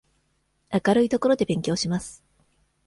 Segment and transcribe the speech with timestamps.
[0.73, 2.23] 明るい所で勉強します。